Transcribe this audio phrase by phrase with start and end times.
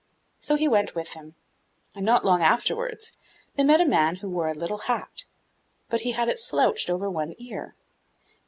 [0.39, 1.35] So he went with him,
[1.93, 3.11] and, not long afterwards,
[3.53, 5.25] they met a man who wore a little hat,
[5.89, 7.75] but he had it slouched over one ear.